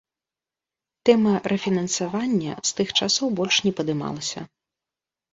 Тэма 1.09 1.33
рэфінансавання 1.51 2.51
з 2.69 2.73
тых 2.79 2.93
часоў 2.99 3.27
больш 3.41 3.55
не 3.67 3.73
падымалася. 3.81 4.39